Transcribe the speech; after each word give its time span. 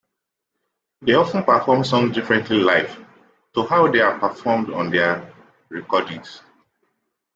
They 1.03 1.13
often 1.13 1.43
perform 1.43 1.83
songs 1.83 2.15
differently 2.15 2.57
live 2.57 3.05
to 3.53 3.67
how 3.67 3.91
they 3.91 3.99
are 3.99 4.17
performed 4.17 4.73
on 4.73 4.89
their 4.89 5.31
recordings. 5.69 6.41